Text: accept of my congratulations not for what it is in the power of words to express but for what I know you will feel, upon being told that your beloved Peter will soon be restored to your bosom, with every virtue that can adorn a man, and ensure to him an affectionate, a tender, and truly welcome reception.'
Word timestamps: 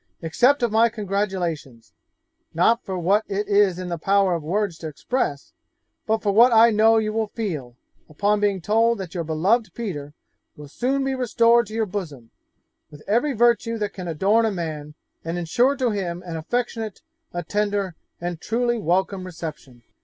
accept 0.23 0.63
of 0.63 0.71
my 0.71 0.89
congratulations 0.89 1.93
not 2.55 2.83
for 2.83 2.97
what 2.97 3.23
it 3.27 3.47
is 3.47 3.77
in 3.77 3.87
the 3.87 3.99
power 3.99 4.33
of 4.33 4.41
words 4.41 4.79
to 4.79 4.87
express 4.87 5.53
but 6.07 6.23
for 6.23 6.31
what 6.31 6.51
I 6.51 6.71
know 6.71 6.97
you 6.97 7.13
will 7.13 7.27
feel, 7.27 7.77
upon 8.09 8.39
being 8.39 8.61
told 8.61 8.97
that 8.97 9.13
your 9.13 9.23
beloved 9.23 9.71
Peter 9.75 10.15
will 10.55 10.69
soon 10.69 11.03
be 11.03 11.13
restored 11.13 11.67
to 11.67 11.75
your 11.75 11.85
bosom, 11.85 12.31
with 12.89 13.03
every 13.07 13.33
virtue 13.33 13.77
that 13.77 13.93
can 13.93 14.07
adorn 14.07 14.43
a 14.47 14.51
man, 14.51 14.95
and 15.23 15.37
ensure 15.37 15.75
to 15.75 15.91
him 15.91 16.23
an 16.25 16.35
affectionate, 16.35 17.03
a 17.31 17.43
tender, 17.43 17.93
and 18.19 18.41
truly 18.41 18.79
welcome 18.79 19.23
reception.' 19.23 19.83